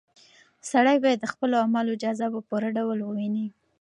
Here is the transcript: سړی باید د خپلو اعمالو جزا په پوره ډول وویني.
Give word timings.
سړی 0.71 0.97
باید 1.03 1.19
د 1.21 1.25
خپلو 1.33 1.55
اعمالو 1.63 1.99
جزا 2.03 2.27
په 2.35 2.39
پوره 2.49 2.69
ډول 2.77 2.99
وویني. 3.01 3.45